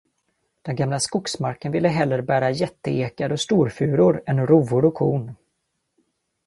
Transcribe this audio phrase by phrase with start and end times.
[0.61, 5.35] Den gamla skogsmarken ville hellre bära jätteekar och storfuror än rovor och korn.